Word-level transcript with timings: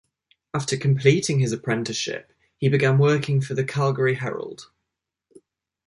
After 0.55 0.77
completing 0.77 1.37
his 1.37 1.51
apprenticeship, 1.51 2.33
he 2.57 2.69
began 2.69 2.97
working 2.97 3.39
for 3.39 3.53
the 3.53 3.63
Calgary 3.63 4.15
Herald. 4.15 4.71